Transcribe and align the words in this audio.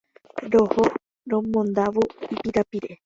Roho 0.51 0.83
romondávo 1.31 2.03
ipirapire. 2.33 2.91